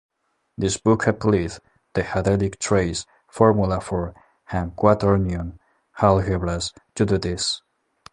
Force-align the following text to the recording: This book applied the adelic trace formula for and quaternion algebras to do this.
This 0.57 0.77
book 0.77 1.05
applied 1.05 1.51
the 1.93 2.01
adelic 2.17 2.57
trace 2.57 3.05
formula 3.27 3.79
for 3.79 4.15
and 4.49 4.75
quaternion 4.75 5.59
algebras 6.01 6.73
to 6.95 7.05
do 7.05 7.19
this. 7.19 7.61